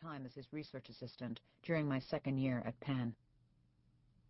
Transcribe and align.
time 0.00 0.26
as 0.26 0.34
his 0.34 0.52
research 0.52 0.88
assistant 0.88 1.40
during 1.62 1.88
my 1.88 1.98
second 1.98 2.38
year 2.38 2.62
at 2.66 2.78
Penn. 2.80 3.14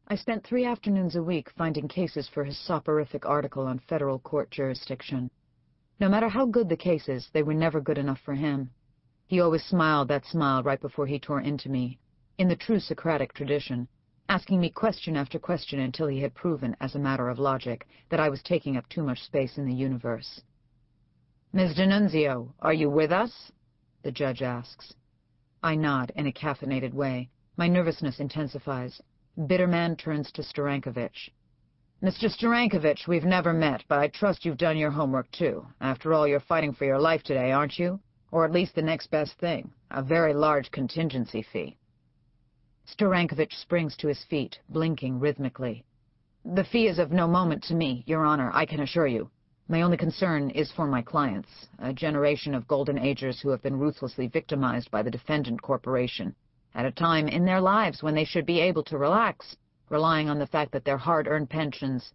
I 0.07 0.15
spent 0.15 0.45
three 0.45 0.65
afternoons 0.65 1.17
a 1.17 1.23
week 1.23 1.51
finding 1.57 1.89
cases 1.89 2.29
for 2.29 2.45
his 2.45 2.59
soporific 2.59 3.27
article 3.27 3.67
on 3.67 3.79
federal 3.81 4.19
court 4.19 4.51
jurisdiction. 4.51 5.31
No 5.99 6.09
matter 6.09 6.29
how 6.29 6.47
good 6.47 6.69
the 6.69 6.77
cases, 6.77 7.29
they 7.33 7.43
were 7.43 7.55
never 7.55 7.81
good 7.81 7.99
enough 7.99 8.21
for 8.21 8.35
him. 8.35 8.71
He 9.27 9.41
always 9.41 9.65
smiled 9.65 10.09
that 10.09 10.25
smile 10.27 10.63
right 10.63 10.81
before 10.81 11.07
he 11.07 11.19
tore 11.19 11.41
into 11.41 11.69
me, 11.69 11.99
in 12.39 12.49
the 12.49 12.57
true 12.57 12.81
Socratic 12.81 13.33
tradition, 13.33 13.89
asking 14.29 14.61
me 14.61 14.71
question 14.71 15.17
after 15.17 15.39
question 15.39 15.81
until 15.81 16.07
he 16.07 16.21
had 16.21 16.35
proven, 16.35 16.77
as 16.81 16.95
a 16.95 16.99
matter 16.99 17.29
of 17.29 17.39
logic, 17.39 17.87
that 18.09 18.21
I 18.21 18.29
was 18.29 18.43
taking 18.43 18.77
up 18.77 18.89
too 18.89 19.03
much 19.03 19.23
space 19.23 19.59
in 19.59 19.67
the 19.67 19.75
universe. 19.75 20.43
Ms. 21.53 21.77
DiNunzio, 21.77 22.53
are 22.61 22.73
you 22.73 22.89
with 22.89 23.11
us? 23.11 23.51
The 24.03 24.13
judge 24.13 24.41
asks. 24.41 24.95
I 25.63 25.75
nod 25.75 26.11
in 26.17 26.27
a 26.27 26.33
caffeinated 26.33 26.95
way. 26.95 27.29
My 27.57 27.69
nervousness 27.69 28.19
intensifies. 28.19 29.01
Bitterman 29.39 29.99
turns 29.99 30.33
to 30.33 30.43
Sterankovich. 30.43 31.31
Mr. 32.03 32.31
Sterankovich, 32.31 33.07
we've 33.07 33.25
never 33.25 33.53
met, 33.53 33.85
but 33.87 33.99
I 33.99 34.09
trust 34.09 34.47
you've 34.47 34.57
done 34.57 34.79
your 34.79 34.91
homework, 34.91 35.31
too. 35.33 35.67
After 35.83 36.15
all, 36.15 36.27
you're 36.27 36.41
fighting 36.41 36.73
for 36.73 36.87
your 36.87 36.99
life 36.99 37.23
today, 37.23 37.53
aren't 37.53 37.79
you? 37.79 38.01
Or 38.33 38.47
at 38.47 38.53
least 38.53 38.75
the 38.75 38.81
next 38.81 39.11
best 39.11 39.39
thing, 39.39 39.71
a 39.91 40.03
very 40.03 40.33
large 40.33 40.71
contingency 40.71 41.43
fee. 41.43 41.77
Sterankovich 42.87 43.53
springs 43.53 43.97
to 43.99 44.09
his 44.09 44.25
feet, 44.25 44.59
blinking 44.71 45.21
rhythmically. 45.21 45.85
The 46.45 46.65
fee 46.65 46.89
is 46.89 46.99
of 46.99 47.13
no 47.13 47.29
moment 47.29 47.65
to 47.65 47.75
me, 47.75 48.03
Your 48.07 48.25
Honor, 48.25 48.51
I 48.55 48.65
can 48.65 48.81
assure 48.81 49.07
you. 49.07 49.31
My 49.71 49.83
only 49.83 49.97
concern 49.97 50.51
is 50.51 50.73
for 50.73 50.89
my 50.89 51.01
clients, 51.01 51.69
a 51.79 51.93
generation 51.93 52.57
of 52.57 52.67
golden 52.67 52.99
agers 52.99 53.41
who 53.41 53.51
have 53.51 53.63
been 53.63 53.79
ruthlessly 53.79 54.27
victimized 54.27 54.91
by 54.91 55.05
the 55.05 55.13
defendant 55.13 55.63
corporation, 55.63 56.35
at 56.75 56.87
a 56.87 56.91
time 56.91 57.29
in 57.29 57.45
their 57.45 57.61
lives 57.61 58.03
when 58.03 58.17
they 58.17 58.25
should 58.25 58.47
be 58.47 58.59
able 58.59 58.83
to 58.83 58.99
relax, 58.99 59.57
relying 59.89 60.29
on 60.29 60.41
the 60.41 60.47
fact 60.49 60.73
that 60.73 60.85
their 60.85 60.99
hard-earned 60.99 61.51
pensions... 61.51 62.13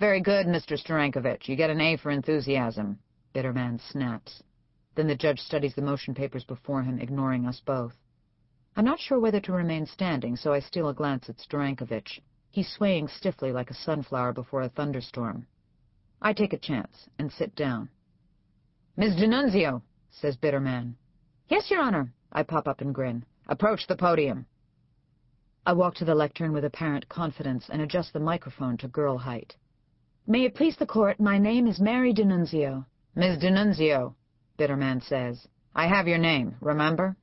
Very 0.00 0.20
good, 0.20 0.46
Mr. 0.46 0.76
Sterankovich. 0.76 1.46
You 1.46 1.54
get 1.54 1.70
an 1.70 1.80
A 1.80 1.96
for 1.96 2.10
enthusiasm, 2.10 2.98
Bitterman 3.32 3.80
snaps. 3.92 4.42
Then 4.96 5.06
the 5.06 5.14
judge 5.14 5.38
studies 5.38 5.76
the 5.76 5.82
motion 5.82 6.12
papers 6.12 6.42
before 6.42 6.82
him, 6.82 6.98
ignoring 6.98 7.46
us 7.46 7.62
both. 7.64 7.94
I'm 8.74 8.84
not 8.84 8.98
sure 8.98 9.20
whether 9.20 9.38
to 9.42 9.52
remain 9.52 9.86
standing, 9.86 10.34
so 10.34 10.52
I 10.52 10.58
steal 10.58 10.88
a 10.88 10.92
glance 10.92 11.28
at 11.28 11.38
Sterankovich. 11.38 12.18
He's 12.50 12.68
swaying 12.68 13.06
stiffly 13.06 13.52
like 13.52 13.70
a 13.70 13.74
sunflower 13.74 14.32
before 14.32 14.62
a 14.62 14.68
thunderstorm. 14.68 15.46
I 16.20 16.32
take 16.32 16.52
a 16.52 16.58
chance 16.58 17.08
and 17.18 17.30
sit 17.30 17.54
down. 17.54 17.88
Ms. 18.96 19.16
DiNunzio, 19.16 19.82
says 20.10 20.36
Bitterman. 20.36 20.94
Yes, 21.48 21.70
Your 21.70 21.82
Honor. 21.82 22.12
I 22.32 22.42
pop 22.42 22.66
up 22.66 22.80
and 22.80 22.94
grin. 22.94 23.24
Approach 23.46 23.86
the 23.86 23.96
podium. 23.96 24.46
I 25.64 25.72
walk 25.72 25.94
to 25.96 26.04
the 26.04 26.14
lectern 26.14 26.52
with 26.52 26.64
apparent 26.64 27.08
confidence 27.08 27.68
and 27.68 27.82
adjust 27.82 28.12
the 28.12 28.20
microphone 28.20 28.76
to 28.78 28.88
girl 28.88 29.18
height. 29.18 29.54
May 30.26 30.44
it 30.44 30.54
please 30.54 30.76
the 30.76 30.86
court, 30.86 31.20
my 31.20 31.38
name 31.38 31.66
is 31.66 31.80
Mary 31.80 32.12
DiNunzio. 32.12 32.86
Ms. 33.14 33.38
DiNunzio, 33.38 34.14
Bitterman 34.58 35.02
says. 35.02 35.46
I 35.74 35.86
have 35.86 36.08
your 36.08 36.18
name, 36.18 36.56
remember? 36.60 37.16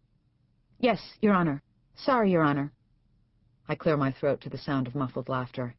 Yes, 0.79 0.99
Your 1.21 1.33
Honor. 1.33 1.61
Sorry, 1.95 2.31
Your 2.31 2.43
Honor. 2.43 2.71
I 3.67 3.75
clear 3.75 3.97
my 3.97 4.11
throat 4.11 4.41
to 4.41 4.49
the 4.49 4.57
sound 4.57 4.87
of 4.87 4.95
muffled 4.95 5.29
laughter. 5.29 5.75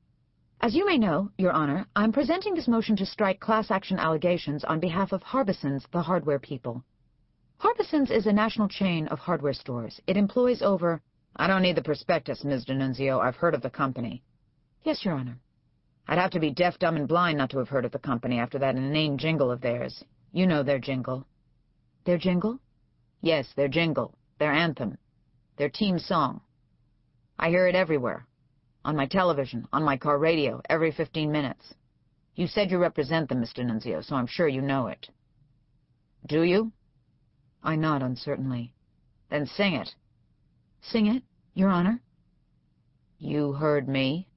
As 0.65 0.75
you 0.75 0.87
may 0.87 0.97
know, 0.97 1.31
Your 1.37 1.53
Honor, 1.53 1.87
I'm 1.95 2.11
presenting 2.11 2.55
this 2.55 2.69
motion 2.69 2.97
to 2.97 3.05
strike 3.05 3.39
class 3.39 3.71
action 3.71 3.99
allegations 3.99 4.65
on 4.65 4.81
behalf 4.81 5.13
of 5.13 5.23
Harbison's, 5.23 5.85
the 5.93 6.01
hardware 6.01 6.39
people. 6.39 6.83
Harbison's 7.59 8.11
is 8.11 8.25
a 8.25 8.33
national 8.33 8.69
chain 8.69 9.07
of 9.09 9.19
hardware 9.19 9.53
stores. 9.53 10.01
It 10.07 10.17
employs 10.17 10.63
over... 10.63 11.03
I 11.37 11.49
don't 11.49 11.61
need 11.61 11.77
the 11.77 11.83
prospectus, 11.83 12.45
Ms. 12.45 12.65
DiNunzio. 12.65 13.21
I've 13.21 13.37
heard 13.37 13.55
of 13.55 13.61
the 13.61 13.69
company. 13.69 14.23
Yes, 14.85 15.05
Your 15.05 15.13
Honor. 15.13 15.39
I'd 16.09 16.17
have 16.17 16.31
to 16.31 16.41
be 16.41 16.51
deaf, 16.51 16.79
dumb, 16.79 16.97
and 16.97 17.07
blind 17.07 17.37
not 17.37 17.51
to 17.51 17.59
have 17.59 17.69
heard 17.69 17.85
of 17.85 17.93
the 17.93 17.99
company 17.99 18.39
after 18.39 18.59
that 18.61 18.75
inane 18.75 19.19
jingle 19.19 19.51
of 19.51 19.61
theirs. 19.61 20.03
You 20.33 20.47
know 20.47 20.63
their 20.63 20.79
jingle. 20.79 21.27
Their 22.07 22.17
jingle? 22.17 22.59
Yes, 23.21 23.53
their 23.55 23.69
jingle. 23.69 24.15
Their 24.39 24.53
anthem. 24.53 24.97
Their 25.59 25.69
team 25.69 25.99
song. 25.99 26.41
I 27.39 27.51
hear 27.51 27.67
it 27.67 27.75
everywhere. 27.75 28.27
On 28.85 28.97
my 28.97 29.07
television, 29.07 29.67
on 29.73 29.83
my 29.83 29.97
car 29.97 30.19
radio, 30.19 30.61
every 30.69 30.93
15 30.93 31.33
minutes. 31.33 31.75
You 32.35 32.47
said 32.47 32.71
you 32.71 32.79
represent 32.79 33.29
them, 33.29 33.41
Mr. 33.41 33.65
Nunzio, 33.65 34.05
so 34.05 34.17
I'm 34.17 34.27
sure 34.27 34.49
you 34.49 34.61
know 34.61 34.89
it. 34.89 35.09
Do 36.27 36.43
you? 36.43 36.73
I 37.63 37.77
nod 37.77 38.03
uncertainly. 38.03 38.75
Then 39.31 39.47
sing 39.47 39.75
it. 39.75 39.95
Sing 40.83 41.07
it, 41.07 41.23
Your 41.55 41.71
Honor? 41.71 42.03
You 43.19 43.53
heard 43.53 43.89
me, 43.89 44.29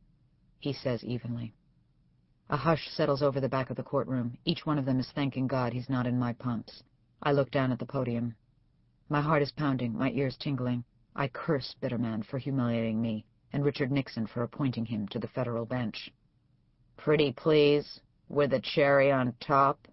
he 0.59 0.71
says 0.71 1.03
evenly. 1.03 1.53
A 2.49 2.55
hush 2.55 2.89
settles 2.89 3.21
over 3.21 3.41
the 3.41 3.49
back 3.49 3.69
of 3.69 3.75
the 3.75 3.83
courtroom. 3.83 4.37
Each 4.45 4.65
one 4.65 4.77
of 4.77 4.85
them 4.85 4.99
is 4.99 5.11
thanking 5.11 5.47
God 5.47 5.73
he's 5.73 5.89
not 5.89 6.07
in 6.07 6.17
my 6.17 6.31
pumps. 6.31 6.83
I 7.21 7.33
look 7.33 7.51
down 7.51 7.73
at 7.73 7.79
the 7.79 7.85
podium. 7.85 8.35
My 9.09 9.19
heart 9.21 9.41
is 9.41 9.51
pounding, 9.51 9.97
my 9.97 10.11
ears 10.11 10.37
tingling. 10.37 10.85
I 11.15 11.27
curse 11.27 11.75
Bitterman 11.81 12.25
for 12.25 12.37
humiliating 12.37 13.01
me, 13.01 13.25
and 13.53 13.63
Richard 13.63 13.91
Nixon 13.91 14.27
for 14.27 14.43
appointing 14.43 14.85
him 14.85 15.07
to 15.09 15.19
the 15.19 15.27
federal 15.27 15.65
bench. 15.65 16.11
Pretty 16.97 17.31
please, 17.31 17.99
with 18.29 18.53
a 18.53 18.59
cherry 18.59 19.11
on 19.11 19.33
top? 19.39 19.87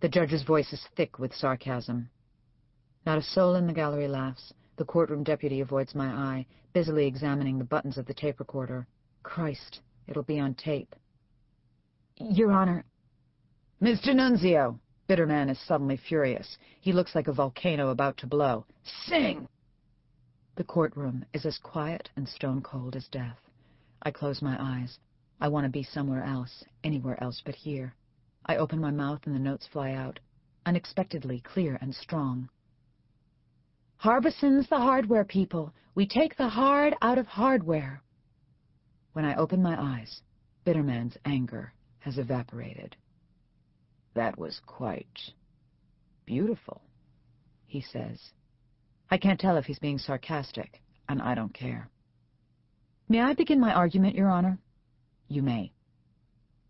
The 0.00 0.08
judge's 0.08 0.42
voice 0.42 0.72
is 0.72 0.86
thick 0.96 1.18
with 1.18 1.34
sarcasm. 1.34 2.10
Not 3.06 3.18
a 3.18 3.22
soul 3.22 3.54
in 3.56 3.66
the 3.66 3.72
gallery 3.72 4.08
laughs. 4.08 4.52
The 4.76 4.84
courtroom 4.84 5.22
deputy 5.22 5.60
avoids 5.60 5.94
my 5.94 6.06
eye, 6.06 6.46
busily 6.72 7.06
examining 7.06 7.58
the 7.58 7.64
buttons 7.64 7.98
of 7.98 8.06
the 8.06 8.14
tape 8.14 8.38
recorder. 8.38 8.86
Christ, 9.22 9.80
it'll 10.08 10.22
be 10.22 10.40
on 10.40 10.54
tape. 10.54 10.94
Your 12.16 12.52
Honor. 12.52 12.84
Mr. 13.80 14.08
Nunzio! 14.08 14.78
Bitterman 15.08 15.50
is 15.50 15.58
suddenly 15.66 15.96
furious. 15.96 16.56
He 16.80 16.92
looks 16.92 17.14
like 17.14 17.28
a 17.28 17.32
volcano 17.32 17.90
about 17.90 18.16
to 18.18 18.26
blow. 18.26 18.64
Sing! 19.06 19.48
The 20.54 20.64
courtroom 20.64 21.24
is 21.32 21.46
as 21.46 21.56
quiet 21.58 22.10
and 22.14 22.28
stone-cold 22.28 22.94
as 22.94 23.08
death. 23.08 23.38
I 24.02 24.10
close 24.10 24.42
my 24.42 24.56
eyes. 24.60 24.98
I 25.40 25.48
want 25.48 25.64
to 25.64 25.70
be 25.70 25.82
somewhere 25.82 26.22
else, 26.22 26.62
anywhere 26.84 27.20
else 27.22 27.42
but 27.44 27.54
here. 27.54 27.94
I 28.44 28.56
open 28.56 28.80
my 28.80 28.90
mouth 28.90 29.20
and 29.24 29.34
the 29.34 29.38
notes 29.38 29.66
fly 29.66 29.92
out, 29.92 30.20
unexpectedly 30.66 31.40
clear 31.40 31.78
and 31.80 31.94
strong. 31.94 32.50
Harbison's 33.96 34.68
the 34.68 34.78
hardware 34.78 35.24
people. 35.24 35.72
We 35.94 36.06
take 36.06 36.36
the 36.36 36.48
hard 36.48 36.94
out 37.00 37.18
of 37.18 37.26
hardware. 37.26 38.02
When 39.12 39.24
I 39.24 39.36
open 39.36 39.62
my 39.62 39.80
eyes, 39.80 40.22
Bitterman's 40.64 41.16
anger 41.24 41.72
has 42.00 42.18
evaporated. 42.18 42.96
That 44.14 44.38
was 44.38 44.60
quite 44.66 45.18
beautiful, 46.26 46.82
he 47.66 47.80
says. 47.80 48.18
I 49.12 49.18
can't 49.18 49.38
tell 49.38 49.58
if 49.58 49.66
he's 49.66 49.78
being 49.78 49.98
sarcastic, 49.98 50.80
and 51.06 51.20
I 51.20 51.34
don't 51.34 51.52
care. 51.52 51.90
May 53.10 53.20
I 53.20 53.34
begin 53.34 53.60
my 53.60 53.74
argument, 53.74 54.14
Your 54.14 54.30
Honor? 54.30 54.58
You 55.28 55.42
may. 55.42 55.70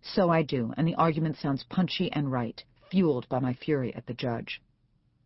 So 0.03 0.28
I 0.28 0.42
do, 0.42 0.75
and 0.76 0.88
the 0.88 0.97
argument 0.97 1.36
sounds 1.36 1.62
punchy 1.70 2.10
and 2.10 2.32
right, 2.32 2.60
fueled 2.91 3.28
by 3.28 3.38
my 3.38 3.54
fury 3.54 3.94
at 3.94 4.06
the 4.06 4.14
judge. 4.14 4.60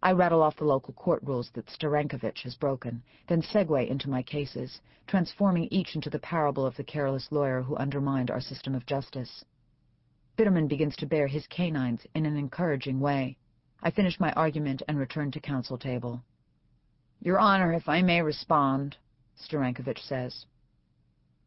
I 0.03 0.12
rattle 0.12 0.43
off 0.43 0.59
the 0.59 0.66
local 0.66 0.93
court 0.93 1.22
rules 1.22 1.50
that 1.54 1.69
Sterankovich 1.69 2.43
has 2.43 2.54
broken, 2.54 3.03
then 3.28 3.41
segue 3.41 3.88
into 3.88 4.10
my 4.10 4.22
cases, 4.22 4.83
transforming 5.06 5.69
each 5.71 5.94
into 5.94 6.10
the 6.10 6.19
parable 6.19 6.66
of 6.66 6.77
the 6.77 6.84
careless 6.84 7.33
lawyer 7.33 7.62
who 7.62 7.77
undermined 7.77 8.31
our 8.31 8.43
system 8.43 8.75
of 8.75 8.84
justice. 8.84 9.43
Bitterman 10.37 10.69
begins 10.69 10.97
to 10.97 11.06
bare 11.06 11.28
his 11.28 11.47
canines 11.47 12.06
in 12.15 12.27
an 12.27 12.37
encouraging 12.37 13.00
way. 13.00 13.38
I 13.83 13.91
finish 13.91 14.21
my 14.21 14.33
argument 14.33 14.83
and 14.87 14.98
return 14.98 15.31
to 15.31 15.41
counsel 15.41 15.78
table. 15.78 16.22
Your 17.21 17.38
Honor, 17.38 17.72
if 17.72 17.88
I 17.88 18.03
may 18.03 18.22
respond, 18.22 18.97
Sterankovich 19.36 20.01
says. 20.01 20.47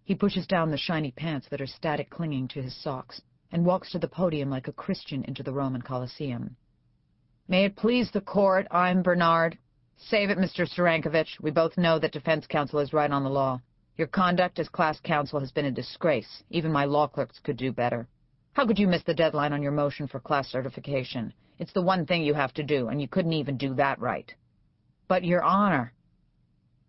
He 0.04 0.16
pushes 0.16 0.48
down 0.48 0.72
the 0.72 0.78
shiny 0.78 1.12
pants 1.12 1.48
that 1.50 1.62
are 1.62 1.68
static 1.68 2.10
clinging 2.10 2.48
to 2.50 2.62
his 2.62 2.76
socks 2.76 3.22
and 3.52 3.66
walks 3.66 3.92
to 3.92 4.00
the 4.00 4.08
podium 4.08 4.50
like 4.50 4.68
a 4.68 4.74
Christian 4.74 5.24
into 5.24 5.44
the 5.44 5.54
Roman 5.54 5.82
Colosseum. 5.82 6.56
May 7.48 7.66
it 7.66 7.76
please 7.76 8.12
the 8.12 8.22
court, 8.22 8.68
I'm 8.72 9.02
Bernard. 9.02 9.58
Save 9.98 10.30
it, 10.30 10.38
Mr. 10.38 10.68
Sterankovich. 10.68 11.40
We 11.42 11.52
both 11.52 11.78
know 11.78 12.00
that 12.00 12.12
defense 12.12 12.48
counsel 12.48 12.80
is 12.80 12.94
right 12.94 13.12
on 13.12 13.24
the 13.24 13.30
law. 13.30 13.62
Your 13.98 14.08
conduct 14.08 14.60
as 14.60 14.70
class 14.70 15.00
counsel 15.02 15.40
has 15.40 15.52
been 15.52 15.66
a 15.66 15.72
disgrace. 15.72 16.44
Even 16.50 16.72
my 16.72 16.86
law 16.86 17.08
clerks 17.08 17.40
could 17.40 17.58
do 17.58 17.72
better. 17.72 18.08
How 18.54 18.66
could 18.66 18.80
you 18.80 18.88
miss 18.88 19.04
the 19.04 19.14
deadline 19.14 19.52
on 19.52 19.62
your 19.62 19.72
motion 19.72 20.08
for 20.08 20.20
class 20.20 20.48
certification? 20.48 21.34
It's 21.58 21.74
the 21.74 21.82
one 21.82 22.06
thing 22.06 22.24
you 22.24 22.34
have 22.34 22.54
to 22.54 22.64
do, 22.64 22.88
and 22.88 23.02
you 23.02 23.08
couldn't 23.08 23.34
even 23.34 23.58
do 23.58 23.74
that 23.76 24.00
right. 24.00 24.34
But, 25.10 25.24
Your 25.26 25.42
Honor... 25.44 25.92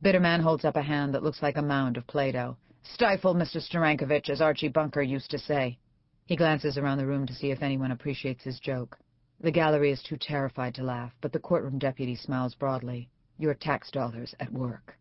Bitterman 0.05 0.43
holds 0.43 0.67
up 0.67 0.77
a 0.77 0.83
hand 0.83 1.15
that 1.15 1.23
looks 1.23 1.43
like 1.43 1.57
a 1.57 1.63
mound 1.63 1.97
of 1.97 2.07
Play-Doh. 2.07 2.55
Stifle, 2.83 3.35
Mr. 3.35 3.57
Sterankovich, 3.57 4.29
as 4.29 4.43
Archie 4.43 4.69
Bunker 4.69 5.01
used 5.01 5.31
to 5.31 5.39
say. 5.39 5.79
He 6.27 6.37
glances 6.37 6.77
around 6.77 6.99
the 6.99 7.07
room 7.07 7.27
to 7.27 7.35
see 7.35 7.51
if 7.51 7.63
anyone 7.63 7.93
appreciates 7.93 8.45
his 8.45 8.61
joke. 8.61 8.99
The 9.41 9.51
gallery 9.51 9.91
is 9.91 10.03
too 10.03 10.19
terrified 10.19 10.75
to 10.75 10.83
laugh, 10.83 11.13
but 11.23 11.33
the 11.33 11.39
courtroom 11.39 11.79
deputy 11.79 12.15
smiles 12.15 12.55
broadly. 12.55 13.09
Your 13.39 13.55
tax 13.55 13.91
dollars 13.91 14.35
at 14.39 14.53
work. 14.53 14.99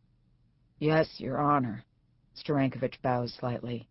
Yes, 0.80 1.19
Your 1.19 1.39
Honor. 1.39 1.83
Sterankovich 2.38 3.01
bows 3.01 3.33
slightly. 3.33 3.89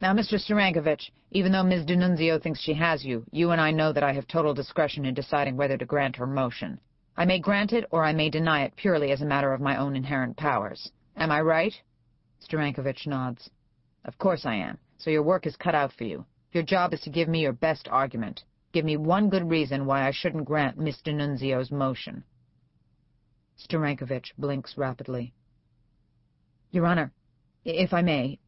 Now, 0.00 0.14
Mr. 0.14 0.34
Sterankovich, 0.34 1.10
even 1.32 1.50
though 1.50 1.64
Ms. 1.64 1.84
DiNunzio 1.84 2.40
thinks 2.40 2.60
she 2.60 2.74
has 2.74 3.04
you, 3.04 3.24
you 3.32 3.50
and 3.50 3.60
I 3.60 3.72
know 3.72 3.92
that 3.92 4.04
I 4.04 4.12
have 4.12 4.28
total 4.28 4.54
discretion 4.54 5.04
in 5.04 5.14
deciding 5.14 5.56
whether 5.56 5.76
to 5.76 5.84
grant 5.84 6.14
her 6.14 6.28
motion. 6.28 6.78
I 7.16 7.24
may 7.24 7.38
grant 7.38 7.72
it 7.72 7.86
or 7.90 8.04
I 8.04 8.12
may 8.12 8.28
deny 8.28 8.64
it 8.64 8.76
purely 8.76 9.12
as 9.12 9.22
a 9.22 9.26
matter 9.26 9.52
of 9.52 9.60
my 9.60 9.76
own 9.76 9.94
inherent 9.94 10.36
powers. 10.36 10.90
Am 11.16 11.30
I 11.30 11.40
right? 11.40 11.74
Sterankovich 12.40 13.06
nods. 13.06 13.50
Of 14.04 14.18
course 14.18 14.44
I 14.44 14.56
am. 14.56 14.78
So 14.98 15.10
your 15.10 15.22
work 15.22 15.46
is 15.46 15.56
cut 15.56 15.74
out 15.74 15.92
for 15.92 16.04
you. 16.04 16.26
Your 16.52 16.62
job 16.62 16.92
is 16.92 17.00
to 17.02 17.10
give 17.10 17.28
me 17.28 17.40
your 17.40 17.52
best 17.52 17.88
argument. 17.88 18.44
Give 18.72 18.84
me 18.84 18.96
one 18.96 19.28
good 19.28 19.48
reason 19.48 19.86
why 19.86 20.06
I 20.06 20.10
shouldn't 20.10 20.44
grant 20.44 20.78
Miss 20.78 21.00
DiNunzio's 21.02 21.70
motion. 21.70 22.24
Sterankovich 23.56 24.32
blinks 24.36 24.76
rapidly. 24.76 25.32
Your 26.72 26.86
Honor, 26.86 27.12
if 27.64 27.92
I 27.92 28.02
may, 28.02 28.38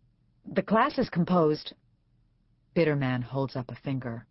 the 0.44 0.62
class 0.62 0.98
is 0.98 1.08
composed... 1.08 1.74
Bitterman 2.74 3.22
holds 3.22 3.56
up 3.56 3.70
a 3.70 3.76
finger. 3.76 4.26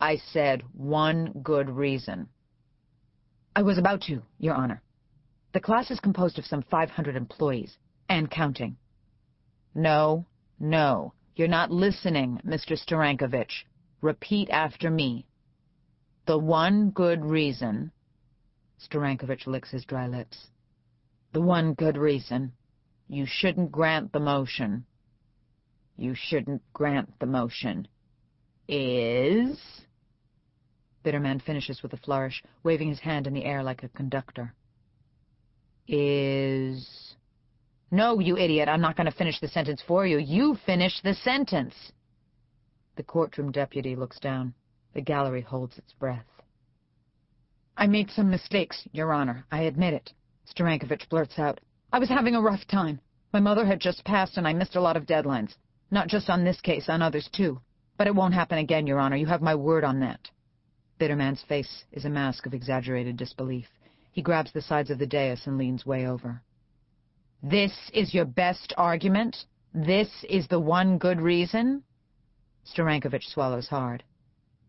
I 0.00 0.16
said 0.16 0.62
one 0.72 1.40
good 1.42 1.68
reason. 1.68 2.28
I 3.54 3.62
was 3.62 3.76
about 3.78 4.02
to, 4.02 4.22
Your 4.38 4.54
Honor. 4.54 4.82
The 5.52 5.60
class 5.60 5.90
is 5.90 6.00
composed 6.00 6.38
of 6.38 6.46
some 6.46 6.62
500 6.62 7.16
employees, 7.16 7.76
and 8.08 8.30
counting. 8.30 8.76
No, 9.74 10.26
no. 10.58 11.12
You're 11.34 11.48
not 11.48 11.70
listening, 11.70 12.40
Mr. 12.46 12.78
Sterankovich. 12.78 13.64
Repeat 14.00 14.48
after 14.50 14.90
me. 14.90 15.26
The 16.26 16.38
one 16.38 16.90
good 16.90 17.24
reason... 17.24 17.92
Sterankovich 18.78 19.46
licks 19.46 19.70
his 19.70 19.84
dry 19.84 20.08
lips. 20.08 20.48
The 21.32 21.40
one 21.40 21.74
good 21.74 21.96
reason. 21.96 22.52
You 23.08 23.26
shouldn't 23.26 23.70
grant 23.70 24.12
the 24.12 24.20
motion. 24.20 24.86
You 25.96 26.14
shouldn't 26.14 26.62
grant 26.72 27.18
the 27.20 27.26
motion. 27.26 27.86
Is... 28.66 29.58
Bitterman 31.04 31.42
finishes 31.42 31.82
with 31.82 31.92
a 31.92 31.98
flourish, 31.98 32.42
waving 32.62 32.88
his 32.88 33.00
hand 33.00 33.26
in 33.26 33.34
the 33.34 33.44
air 33.44 33.62
like 33.62 33.82
a 33.82 33.88
conductor. 33.88 34.54
Is... 35.88 37.14
No, 37.90 38.20
you 38.20 38.38
idiot, 38.38 38.68
I'm 38.68 38.80
not 38.80 38.96
going 38.96 39.10
to 39.10 39.16
finish 39.16 39.38
the 39.40 39.48
sentence 39.48 39.82
for 39.86 40.06
you. 40.06 40.18
You 40.18 40.56
finish 40.64 41.00
the 41.02 41.14
sentence. 41.14 41.74
The 42.96 43.02
courtroom 43.02 43.52
deputy 43.52 43.96
looks 43.96 44.18
down. 44.18 44.54
The 44.94 45.00
gallery 45.00 45.42
holds 45.42 45.76
its 45.78 45.92
breath. 45.92 46.26
I 47.76 47.86
made 47.86 48.10
some 48.10 48.30
mistakes, 48.30 48.86
Your 48.92 49.12
Honor. 49.12 49.44
I 49.50 49.62
admit 49.62 49.94
it. 49.94 50.12
Sterankovich 50.46 51.08
blurts 51.08 51.38
out. 51.38 51.60
I 51.92 51.98
was 51.98 52.08
having 52.08 52.34
a 52.34 52.40
rough 52.40 52.66
time. 52.66 53.00
My 53.32 53.40
mother 53.40 53.64
had 53.64 53.80
just 53.80 54.04
passed, 54.04 54.36
and 54.36 54.46
I 54.46 54.52
missed 54.52 54.76
a 54.76 54.80
lot 54.80 54.96
of 54.96 55.06
deadlines. 55.06 55.54
Not 55.90 56.08
just 56.08 56.28
on 56.28 56.44
this 56.44 56.60
case, 56.60 56.88
on 56.88 57.02
others 57.02 57.28
too. 57.32 57.60
But 57.96 58.06
it 58.06 58.14
won't 58.14 58.34
happen 58.34 58.58
again, 58.58 58.86
Your 58.86 58.98
Honor. 58.98 59.16
You 59.16 59.26
have 59.26 59.42
my 59.42 59.54
word 59.54 59.84
on 59.84 60.00
that. 60.00 60.20
Bitterman's 61.02 61.42
face 61.48 61.84
is 61.90 62.04
a 62.04 62.08
mask 62.08 62.46
of 62.46 62.54
exaggerated 62.54 63.16
disbelief. 63.16 63.66
He 64.12 64.22
grabs 64.22 64.52
the 64.52 64.62
sides 64.62 64.88
of 64.88 65.00
the 65.00 65.06
dais 65.06 65.48
and 65.48 65.58
leans 65.58 65.84
way 65.84 66.06
over. 66.06 66.42
This 67.42 67.72
is 67.92 68.14
your 68.14 68.24
best 68.24 68.72
argument? 68.76 69.36
This 69.74 70.08
is 70.30 70.46
the 70.46 70.60
one 70.60 70.98
good 70.98 71.20
reason? 71.20 71.82
Sterankovich 72.64 73.24
swallows 73.24 73.66
hard. 73.66 74.04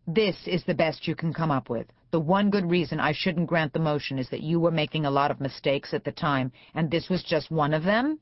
This 0.07 0.35
is 0.47 0.63
the 0.63 0.73
best 0.73 1.07
you 1.07 1.15
can 1.15 1.35
come 1.35 1.51
up 1.51 1.69
with. 1.69 1.85
The 2.09 2.19
one 2.19 2.49
good 2.49 2.67
reason 2.67 2.99
I 2.99 3.13
shouldn't 3.13 3.45
grant 3.45 3.71
the 3.71 3.77
motion 3.77 4.17
is 4.17 4.31
that 4.31 4.41
you 4.41 4.59
were 4.59 4.71
making 4.71 5.05
a 5.05 5.11
lot 5.11 5.29
of 5.29 5.39
mistakes 5.39 5.93
at 5.93 6.03
the 6.03 6.11
time, 6.11 6.51
and 6.73 6.89
this 6.89 7.09
was 7.09 7.21
just 7.21 7.51
one 7.51 7.75
of 7.75 7.83
them? 7.83 8.19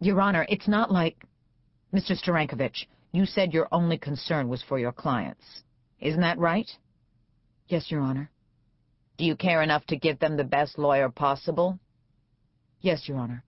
Your 0.00 0.20
Honor, 0.20 0.44
it's 0.50 0.68
not 0.68 0.92
like... 0.92 1.16
Mr. 1.94 2.12
Sterankovich, 2.12 2.84
you 3.10 3.24
said 3.24 3.54
your 3.54 3.68
only 3.72 3.96
concern 3.96 4.50
was 4.50 4.62
for 4.62 4.78
your 4.78 4.92
clients. 4.92 5.62
Isn't 6.04 6.20
that 6.20 6.38
right? 6.38 6.70
Yes, 7.66 7.90
Your 7.90 8.02
Honor. 8.02 8.30
Do 9.16 9.24
you 9.24 9.36
care 9.36 9.62
enough 9.62 9.86
to 9.86 9.96
give 9.96 10.18
them 10.18 10.36
the 10.36 10.44
best 10.44 10.78
lawyer 10.78 11.08
possible? 11.08 11.80
Yes, 12.82 13.08
Your 13.08 13.16
Honor. 13.16 13.42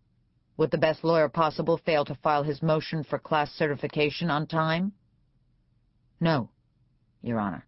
Would 0.56 0.70
the 0.70 0.78
best 0.78 1.04
lawyer 1.04 1.28
possible 1.28 1.76
fail 1.76 2.06
to 2.06 2.14
file 2.14 2.42
his 2.42 2.62
motion 2.62 3.04
for 3.04 3.18
class 3.18 3.50
certification 3.52 4.30
on 4.30 4.46
time? 4.46 4.92
No, 6.18 6.48
Your 7.20 7.38
Honor. 7.38 7.66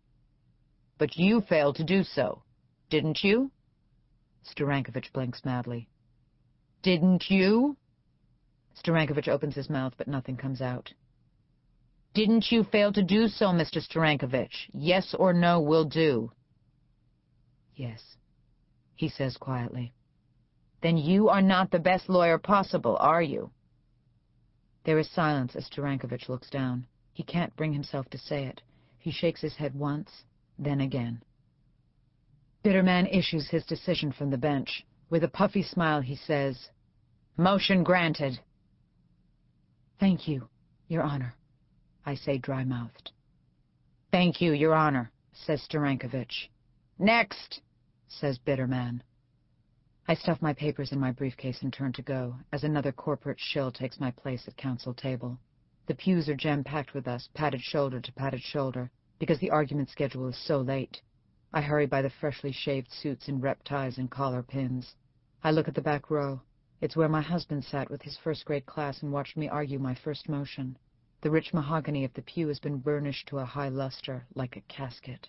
But 0.96 1.18
you 1.18 1.42
failed 1.42 1.76
to 1.76 1.84
do 1.84 2.02
so, 2.02 2.42
didn't 2.88 3.22
you? 3.22 3.50
Sterankovich 4.50 5.12
blinks 5.12 5.44
madly. 5.44 5.90
Didn't 6.82 7.28
you? 7.28 7.76
Sterankovich 8.82 9.28
opens 9.28 9.54
his 9.54 9.68
mouth, 9.68 9.92
but 9.98 10.08
nothing 10.08 10.38
comes 10.38 10.62
out. 10.62 10.94
Didn't 12.18 12.50
you 12.50 12.64
fail 12.64 12.92
to 12.94 13.02
do 13.04 13.28
so, 13.28 13.46
Mr. 13.46 13.80
Sterankovich? 13.80 14.68
Yes 14.72 15.14
or 15.16 15.32
no 15.32 15.60
will 15.60 15.84
do. 15.84 16.32
Yes, 17.76 18.02
he 18.96 19.08
says 19.08 19.36
quietly. 19.36 19.92
Then 20.82 20.96
you 20.96 21.28
are 21.28 21.40
not 21.40 21.70
the 21.70 21.78
best 21.78 22.08
lawyer 22.08 22.36
possible, 22.36 22.96
are 22.98 23.22
you? 23.22 23.52
There 24.82 24.98
is 24.98 25.08
silence 25.08 25.54
as 25.54 25.70
Sterankovich 25.70 26.28
looks 26.28 26.50
down. 26.50 26.86
He 27.12 27.22
can't 27.22 27.54
bring 27.54 27.72
himself 27.72 28.10
to 28.10 28.18
say 28.18 28.46
it. 28.46 28.62
He 28.98 29.12
shakes 29.12 29.40
his 29.40 29.54
head 29.54 29.76
once, 29.76 30.10
then 30.58 30.80
again. 30.80 31.22
Bitterman 32.64 33.16
issues 33.16 33.48
his 33.48 33.64
decision 33.64 34.10
from 34.10 34.30
the 34.30 34.36
bench. 34.36 34.84
With 35.08 35.22
a 35.22 35.28
puffy 35.28 35.62
smile, 35.62 36.00
he 36.00 36.16
says, 36.16 36.70
Motion 37.36 37.84
granted. 37.84 38.40
Thank 40.00 40.26
you, 40.26 40.48
Your 40.88 41.04
Honor, 41.04 41.36
I 42.08 42.14
say 42.14 42.38
dry-mouthed. 42.38 43.10
Thank 44.10 44.40
you, 44.40 44.52
Your 44.54 44.72
Honor, 44.72 45.12
says 45.34 45.60
Sterankovich. 45.68 46.48
Next, 46.98 47.60
says 48.08 48.38
Bitterman. 48.38 49.02
I 50.06 50.14
stuff 50.14 50.40
my 50.40 50.54
papers 50.54 50.90
in 50.90 50.98
my 50.98 51.12
briefcase 51.12 51.60
and 51.60 51.70
turn 51.70 51.92
to 51.92 52.00
go, 52.00 52.36
as 52.50 52.64
another 52.64 52.92
corporate 52.92 53.38
shill 53.38 53.70
takes 53.70 54.00
my 54.00 54.10
place 54.10 54.48
at 54.48 54.56
council 54.56 54.94
table. 54.94 55.38
The 55.86 55.96
pews 55.96 56.30
are 56.30 56.34
jam-packed 56.34 56.94
with 56.94 57.06
us, 57.06 57.28
padded 57.34 57.60
shoulder 57.60 58.00
to 58.00 58.12
padded 58.14 58.40
shoulder, 58.40 58.90
because 59.18 59.38
the 59.40 59.50
argument 59.50 59.90
schedule 59.90 60.28
is 60.28 60.46
so 60.46 60.62
late. 60.62 61.02
I 61.52 61.60
hurry 61.60 61.84
by 61.84 62.00
the 62.00 62.08
freshly 62.08 62.52
shaved 62.52 62.90
suits 62.90 63.28
in 63.28 63.42
rep 63.42 63.62
ties 63.64 63.98
and 63.98 64.10
collar 64.10 64.42
pins. 64.42 64.94
I 65.44 65.50
look 65.50 65.68
at 65.68 65.74
the 65.74 65.82
back 65.82 66.08
row. 66.08 66.40
It's 66.80 66.96
where 66.96 67.10
my 67.10 67.20
husband 67.20 67.66
sat 67.66 67.90
with 67.90 68.00
his 68.00 68.16
first-grade 68.24 68.64
class 68.64 69.02
and 69.02 69.12
watched 69.12 69.36
me 69.36 69.50
argue 69.50 69.78
my 69.78 69.94
first 69.94 70.26
motion. 70.26 70.78
The 71.20 71.30
rich 71.32 71.52
mahogany 71.52 72.04
of 72.04 72.14
the 72.14 72.22
pew 72.22 72.46
has 72.46 72.60
been 72.60 72.78
burnished 72.78 73.26
to 73.28 73.38
a 73.40 73.44
high 73.44 73.70
luster, 73.70 74.24
like 74.36 74.56
a 74.56 74.60
casket. 74.62 75.28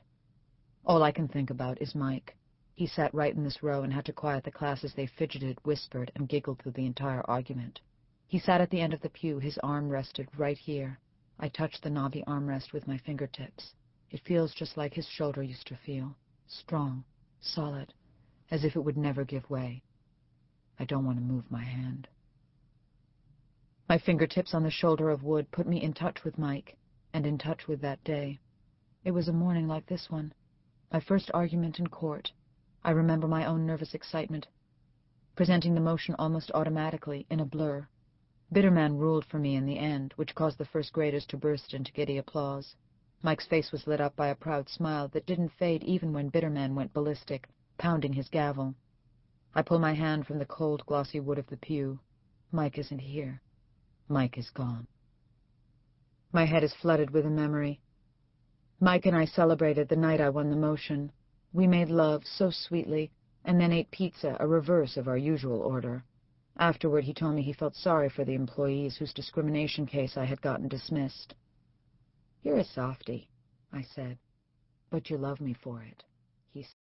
All 0.86 1.02
I 1.02 1.12
can 1.12 1.28
think 1.28 1.50
about 1.50 1.82
is 1.82 1.96
Mike. 1.96 2.38
He 2.76 2.86
sat 2.86 3.12
right 3.12 3.36
in 3.36 3.44
this 3.44 3.64
row 3.64 3.82
and 3.82 3.92
had 3.92 4.06
to 4.06 4.14
quiet 4.14 4.44
the 4.44 4.52
class 4.52 4.84
as 4.84 4.94
they 4.94 5.08
fidgeted, 5.08 5.58
whispered, 5.66 6.12
and 6.16 6.30
giggled 6.30 6.60
through 6.60 6.74
the 6.74 6.86
entire 6.86 7.22
argument. 7.28 7.82
He 8.28 8.38
sat 8.38 8.62
at 8.62 8.70
the 8.70 8.82
end 8.82 8.94
of 8.94 9.02
the 9.02 9.10
pew, 9.10 9.40
his 9.40 9.58
arm 9.64 9.90
rested 9.90 10.30
right 10.38 10.58
here. 10.58 11.00
I 11.40 11.50
touched 11.50 11.82
the 11.82 11.90
knobby 11.90 12.24
armrest 12.28 12.72
with 12.72 12.88
my 12.88 13.00
fingertips. 13.00 13.74
It 14.12 14.22
feels 14.22 14.54
just 14.54 14.78
like 14.78 14.94
his 14.94 15.08
shoulder 15.08 15.42
used 15.42 15.66
to 15.68 15.76
feel. 15.76 16.16
Strong, 16.48 17.04
solid, 17.42 17.94
as 18.52 18.64
if 18.64 18.76
it 18.76 18.82
would 18.82 18.98
never 18.98 19.26
give 19.26 19.50
way. 19.50 19.82
I 20.78 20.86
don't 20.86 21.06
want 21.06 21.18
to 21.18 21.24
move 21.24 21.50
my 21.50 21.64
hand. 21.64 22.08
My 23.90 23.98
fingertips 23.98 24.54
on 24.54 24.62
the 24.62 24.70
shoulder 24.70 25.10
of 25.10 25.24
wood 25.24 25.50
put 25.50 25.66
me 25.66 25.82
in 25.82 25.94
touch 25.94 26.24
with 26.24 26.38
Mike, 26.38 26.78
and 27.12 27.26
in 27.26 27.40
touch 27.40 27.68
with 27.68 27.82
that 27.82 28.04
day. 28.04 28.40
It 29.04 29.10
was 29.10 29.28
a 29.28 29.34
morning 29.34 29.68
like 29.68 29.88
this 29.88 30.12
one. 30.12 30.32
My 30.94 31.00
first 31.00 31.32
argument 31.34 31.80
in 31.80 31.88
court, 31.88 32.32
I 32.84 32.92
remember 32.92 33.28
my 33.28 33.46
own 33.46 33.66
nervous 33.66 33.96
excitement, 33.96 34.46
presenting 35.36 35.74
the 35.74 35.82
motion 35.82 36.14
almost 36.20 36.52
automatically, 36.54 37.26
in 37.32 37.40
a 37.40 37.46
blur. 37.46 37.88
Bitterman 38.54 39.00
ruled 39.00 39.26
for 39.26 39.40
me 39.40 39.56
in 39.56 39.66
the 39.66 39.80
end, 39.80 40.14
which 40.18 40.36
caused 40.36 40.60
the 40.60 40.66
first 40.66 40.94
graders 40.94 41.26
to 41.26 41.36
burst 41.36 41.74
into 41.74 41.92
giddy 41.92 42.20
applause. 42.20 42.76
Mike's 43.24 43.48
face 43.48 43.72
was 43.72 43.88
lit 43.88 44.00
up 44.00 44.16
by 44.16 44.28
a 44.28 44.36
proud 44.36 44.70
smile 44.70 45.08
that 45.08 45.26
didn't 45.26 45.50
fade 45.54 45.84
even 45.84 46.14
when 46.14 46.30
Bitterman 46.30 46.76
went 46.76 46.94
ballistic, 46.94 47.50
pounding 47.80 48.14
his 48.14 48.30
gavel. 48.30 48.76
I 49.56 49.64
pull 49.64 49.80
my 49.80 49.94
hand 49.94 50.28
from 50.28 50.38
the 50.38 50.46
cold, 50.46 50.86
glossy 50.86 51.20
wood 51.20 51.40
of 51.40 51.48
the 51.48 51.58
pew. 51.58 51.98
Mike 52.52 52.78
isn't 52.78 53.00
here. 53.00 53.42
Mike 54.12 54.40
is 54.40 54.50
gone. 54.50 54.88
My 56.32 56.46
head 56.46 56.64
is 56.64 56.74
flooded 56.74 57.12
with 57.12 57.28
a 57.28 57.30
memory. 57.30 57.80
Mike 58.80 59.06
and 59.06 59.16
I 59.16 59.26
celebrated 59.26 59.88
the 59.88 59.96
night 59.96 60.20
I 60.20 60.30
won 60.30 60.50
the 60.50 60.56
motion. 60.56 61.12
We 61.54 61.68
made 61.68 61.90
love 61.90 62.24
so 62.26 62.50
sweetly, 62.50 63.12
and 63.46 63.62
then 63.62 63.72
ate 63.72 63.92
pizza, 63.92 64.36
a 64.40 64.48
reverse 64.48 64.98
of 64.98 65.08
our 65.08 65.18
usual 65.18 65.62
order. 65.62 66.04
Afterward, 66.58 67.04
he 67.04 67.14
told 67.14 67.36
me 67.36 67.44
he 67.44 67.54
felt 67.54 67.76
sorry 67.76 68.10
for 68.10 68.26
the 68.26 68.34
employees 68.34 68.98
whose 68.98 69.14
discrimination 69.14 69.86
case 69.86 70.18
I 70.18 70.26
had 70.26 70.42
gotten 70.42 70.68
dismissed. 70.68 71.36
You're 72.42 72.58
a 72.58 72.64
softy, 72.64 73.30
I 73.72 73.84
said, 73.84 74.18
but 74.90 75.10
you 75.12 75.18
love 75.18 75.40
me 75.40 75.54
for 75.54 75.84
it, 75.84 76.04
he 76.52 76.64
said. 76.64 76.74